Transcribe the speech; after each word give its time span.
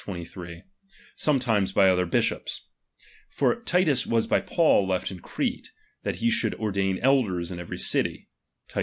23): 0.03 0.63
sometimes 1.15 1.71
by 1.73 1.87
other 1.87 2.07
bisiiops; 2.07 2.61
for 3.29 3.61
Titus 3.61 4.07
was 4.07 4.25
by 4.25 4.41
Paul 4.41 4.87
left 4.87 5.11
in 5.11 5.19
Crete, 5.19 5.69
that 6.01 6.15
he 6.15 6.31
should 6.31 6.55
ordain 6.55 6.97
elders 7.03 7.51
in 7.51 7.59
every 7.59 7.77
city 7.77 8.27
{Tit. 8.67 8.79